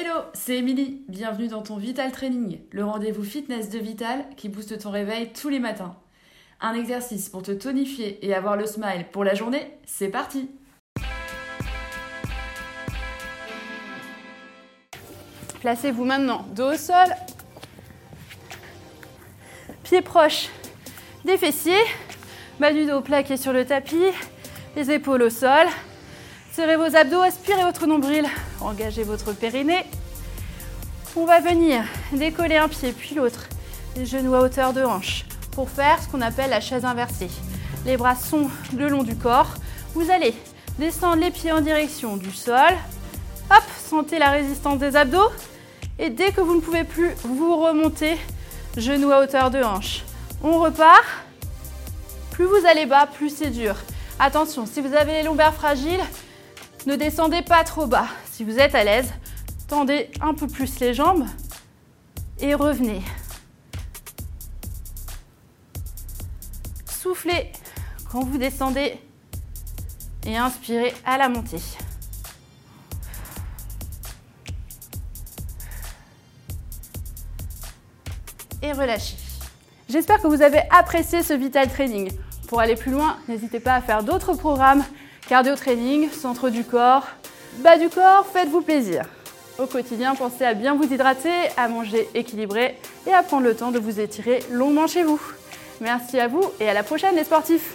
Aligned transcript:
Hello, 0.00 0.20
c'est 0.32 0.58
Émilie. 0.58 1.02
Bienvenue 1.08 1.48
dans 1.48 1.62
ton 1.62 1.76
Vital 1.76 2.12
Training, 2.12 2.60
le 2.70 2.84
rendez-vous 2.84 3.24
fitness 3.24 3.68
de 3.68 3.80
Vital 3.80 4.24
qui 4.36 4.48
booste 4.48 4.78
ton 4.78 4.92
réveil 4.92 5.32
tous 5.32 5.48
les 5.48 5.58
matins. 5.58 5.96
Un 6.60 6.74
exercice 6.74 7.28
pour 7.28 7.42
te 7.42 7.50
tonifier 7.50 8.24
et 8.24 8.32
avoir 8.32 8.56
le 8.56 8.64
smile 8.64 9.06
pour 9.10 9.24
la 9.24 9.34
journée, 9.34 9.72
c'est 9.86 10.06
parti 10.06 10.50
Placez-vous 15.62 16.04
maintenant 16.04 16.46
dos 16.54 16.74
au 16.74 16.76
sol, 16.76 17.08
pieds 19.82 20.02
proches 20.02 20.48
des 21.24 21.38
fessiers, 21.38 21.74
bas 22.60 22.72
du 22.72 22.86
dos 22.86 23.00
plaqué 23.00 23.36
sur 23.36 23.52
le 23.52 23.64
tapis, 23.64 24.12
les 24.76 24.92
épaules 24.92 25.22
au 25.22 25.30
sol. 25.30 25.66
Serrez 26.58 26.74
vos 26.74 26.96
abdos, 26.96 27.22
aspirez 27.22 27.62
votre 27.62 27.86
nombril, 27.86 28.26
engagez 28.60 29.04
votre 29.04 29.32
périnée. 29.32 29.84
On 31.14 31.24
va 31.24 31.38
venir 31.38 31.84
décoller 32.10 32.56
un 32.56 32.66
pied 32.66 32.90
puis 32.90 33.14
l'autre, 33.14 33.48
les 33.94 34.04
genoux 34.04 34.34
à 34.34 34.40
hauteur 34.40 34.72
de 34.72 34.82
hanche 34.82 35.24
pour 35.52 35.70
faire 35.70 36.02
ce 36.02 36.08
qu'on 36.08 36.20
appelle 36.20 36.50
la 36.50 36.60
chaise 36.60 36.84
inversée. 36.84 37.30
Les 37.86 37.96
bras 37.96 38.16
sont 38.16 38.50
le 38.76 38.88
long 38.88 39.04
du 39.04 39.14
corps. 39.14 39.54
Vous 39.94 40.10
allez 40.10 40.34
descendre 40.80 41.22
les 41.22 41.30
pieds 41.30 41.52
en 41.52 41.60
direction 41.60 42.16
du 42.16 42.32
sol. 42.32 42.74
Hop, 43.52 43.62
sentez 43.88 44.18
la 44.18 44.30
résistance 44.30 44.80
des 44.80 44.96
abdos. 44.96 45.30
Et 46.00 46.10
dès 46.10 46.32
que 46.32 46.40
vous 46.40 46.56
ne 46.56 46.60
pouvez 46.60 46.82
plus, 46.82 47.12
vous 47.22 47.56
remontez, 47.56 48.18
genoux 48.76 49.12
à 49.12 49.20
hauteur 49.20 49.52
de 49.52 49.62
hanche. 49.62 50.02
On 50.42 50.58
repart. 50.58 51.04
Plus 52.32 52.46
vous 52.46 52.66
allez 52.68 52.86
bas, 52.86 53.06
plus 53.06 53.30
c'est 53.30 53.50
dur. 53.50 53.76
Attention, 54.18 54.66
si 54.66 54.80
vous 54.80 54.92
avez 54.94 55.12
les 55.12 55.22
lombaires 55.22 55.54
fragiles, 55.54 56.02
ne 56.88 56.96
descendez 56.96 57.42
pas 57.42 57.64
trop 57.64 57.86
bas. 57.86 58.06
Si 58.32 58.44
vous 58.44 58.58
êtes 58.58 58.74
à 58.74 58.82
l'aise, 58.82 59.12
tendez 59.68 60.10
un 60.22 60.32
peu 60.32 60.46
plus 60.46 60.80
les 60.80 60.94
jambes 60.94 61.26
et 62.40 62.54
revenez. 62.54 63.02
Soufflez 66.86 67.52
quand 68.10 68.24
vous 68.24 68.38
descendez 68.38 68.98
et 70.24 70.38
inspirez 70.38 70.94
à 71.04 71.18
la 71.18 71.28
montée. 71.28 71.60
Et 78.62 78.72
relâchez. 78.72 79.16
J'espère 79.90 80.22
que 80.22 80.26
vous 80.26 80.40
avez 80.40 80.62
apprécié 80.70 81.22
ce 81.22 81.34
Vital 81.34 81.68
Training. 81.68 82.10
Pour 82.48 82.60
aller 82.60 82.76
plus 82.76 82.92
loin, 82.92 83.18
n'hésitez 83.28 83.60
pas 83.60 83.74
à 83.74 83.82
faire 83.82 84.02
d'autres 84.02 84.32
programmes 84.32 84.82
cardio 85.28 85.54
training, 85.56 86.10
centre 86.10 86.48
du 86.48 86.64
corps, 86.64 87.06
bas 87.58 87.76
du 87.76 87.90
corps, 87.90 88.26
faites-vous 88.32 88.62
plaisir. 88.62 89.04
Au 89.58 89.66
quotidien, 89.66 90.14
pensez 90.14 90.44
à 90.44 90.54
bien 90.54 90.74
vous 90.74 90.90
hydrater, 90.90 91.28
à 91.58 91.68
manger 91.68 92.08
équilibré 92.14 92.78
et 93.06 93.12
à 93.12 93.22
prendre 93.22 93.42
le 93.42 93.54
temps 93.54 93.70
de 93.70 93.78
vous 93.78 94.00
étirer 94.00 94.42
longuement 94.50 94.86
chez 94.86 95.02
vous. 95.02 95.20
Merci 95.82 96.18
à 96.18 96.28
vous 96.28 96.42
et 96.60 96.68
à 96.68 96.72
la 96.72 96.82
prochaine 96.82 97.14
les 97.14 97.24
sportifs 97.24 97.74